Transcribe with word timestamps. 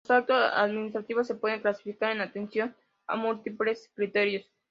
Los 0.09 0.17
actos 0.17 0.51
administrativos 0.55 1.27
se 1.27 1.35
pueden 1.35 1.61
clasificar 1.61 2.11
en 2.11 2.21
atención 2.21 2.75
a 3.05 3.15
múltiples 3.15 3.91
criterios. 3.93 4.51